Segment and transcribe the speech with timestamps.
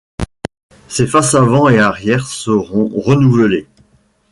[0.87, 3.67] Ses faces avant et arrière seront renouvelées.